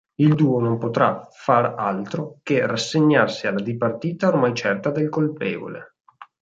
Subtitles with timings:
[0.15, 5.97] Il duo non potrà far altro che rassegnarsi alla dipartita ormai certa del colpevole.